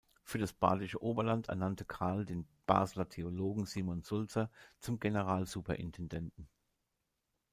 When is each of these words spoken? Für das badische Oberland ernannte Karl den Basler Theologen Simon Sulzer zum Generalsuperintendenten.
Für 0.23 0.39
das 0.39 0.51
badische 0.51 0.99
Oberland 1.03 1.47
ernannte 1.49 1.85
Karl 1.85 2.25
den 2.25 2.47
Basler 2.65 3.07
Theologen 3.07 3.67
Simon 3.67 4.01
Sulzer 4.01 4.49
zum 4.79 4.99
Generalsuperintendenten. 4.99 6.47